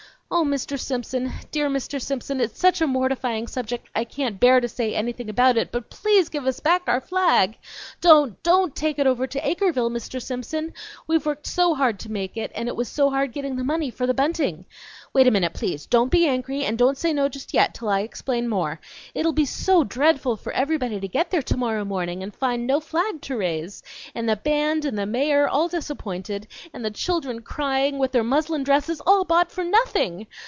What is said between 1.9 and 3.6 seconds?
Simpson, it's such a mortifying